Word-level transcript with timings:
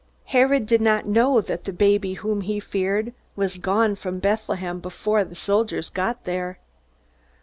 _Herod 0.29 0.65
did 0.65 0.81
not 0.81 1.05
know 1.05 1.41
that 1.41 1.65
the 1.65 1.71
baby 1.71 2.15
whom 2.15 2.41
he 2.41 2.59
feared 2.59 3.13
was 3.35 3.57
gone 3.59 3.93
from 3.95 4.17
Bethlehem 4.17 4.79
before 4.79 5.23
the 5.23 5.35
soldiers 5.35 5.91
got 5.91 6.23
there. 6.23 6.57